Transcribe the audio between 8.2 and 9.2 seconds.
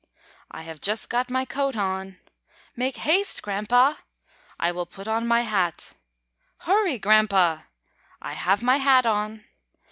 have my hat